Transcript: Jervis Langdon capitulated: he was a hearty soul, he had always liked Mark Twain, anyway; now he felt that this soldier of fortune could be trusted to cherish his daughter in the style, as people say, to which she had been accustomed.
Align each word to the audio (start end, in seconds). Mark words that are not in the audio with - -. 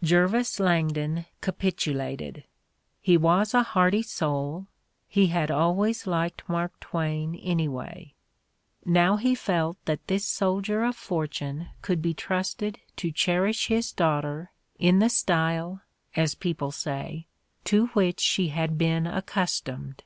Jervis 0.00 0.60
Langdon 0.60 1.26
capitulated: 1.40 2.44
he 3.00 3.16
was 3.16 3.52
a 3.52 3.64
hearty 3.64 4.00
soul, 4.02 4.68
he 5.08 5.26
had 5.26 5.50
always 5.50 6.06
liked 6.06 6.48
Mark 6.48 6.78
Twain, 6.78 7.34
anyway; 7.42 8.14
now 8.84 9.16
he 9.16 9.34
felt 9.34 9.84
that 9.86 10.06
this 10.06 10.24
soldier 10.24 10.84
of 10.84 10.94
fortune 10.94 11.70
could 11.82 12.00
be 12.00 12.14
trusted 12.14 12.78
to 12.94 13.10
cherish 13.10 13.66
his 13.66 13.90
daughter 13.90 14.52
in 14.78 15.00
the 15.00 15.08
style, 15.08 15.82
as 16.14 16.36
people 16.36 16.70
say, 16.70 17.26
to 17.64 17.86
which 17.88 18.20
she 18.20 18.50
had 18.50 18.78
been 18.78 19.04
accustomed. 19.04 20.04